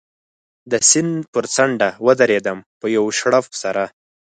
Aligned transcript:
د 0.71 0.73
سیند 0.89 1.13
پر 1.33 1.45
څنډه 1.55 1.89
و 2.05 2.07
درېدم، 2.21 2.57
په 2.79 2.85
یوه 2.95 3.11
شړپ 3.19 3.45
سره. 3.61 3.83